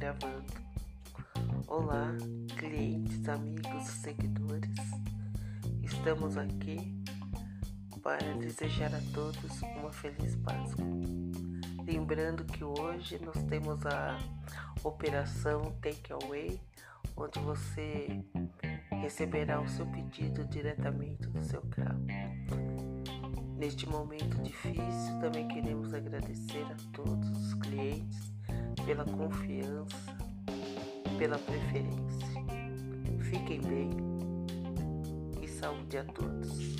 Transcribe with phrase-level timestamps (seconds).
[0.00, 0.46] gravando.
[1.66, 2.16] Olá,
[2.56, 4.74] clientes, amigos, seguidores.
[5.82, 7.04] Estamos aqui
[8.02, 10.86] para desejar a todos uma feliz Páscoa.
[11.84, 14.18] Lembrando que hoje nós temos a
[14.82, 16.58] operação Takeaway,
[17.14, 18.24] onde você
[19.02, 22.06] receberá o seu pedido diretamente do seu carro.
[23.58, 27.29] Neste momento difícil, também queremos agradecer a todos
[28.90, 30.16] pela confiança,
[31.16, 32.26] pela preferência.
[33.20, 33.90] Fiquem bem
[35.40, 36.74] e saúde a todos.